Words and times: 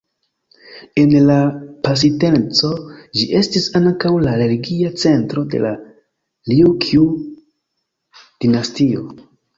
En 1.01 1.11
la 1.25 1.35
pasinteco 1.87 2.71
ĝi 3.19 3.27
estis 3.41 3.67
ankaŭ 3.81 4.13
la 4.29 4.33
religia 4.43 4.93
centro 5.03 5.45
de 5.55 5.61
la 5.67 5.75
Rjukju-dinastio. 6.53 9.07